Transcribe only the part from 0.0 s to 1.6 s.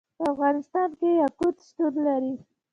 په افغانستان کې یاقوت